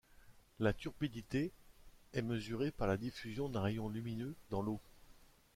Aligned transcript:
La 0.59 0.73
turbidité 0.73 1.51
est 2.15 2.23
mesurée 2.23 2.71
par 2.71 2.87
la 2.87 2.97
diffusion 2.97 3.49
d'un 3.49 3.61
rayon 3.61 3.87
lumineux 3.87 4.33
dans 4.49 4.63
l'eau. 4.63 4.79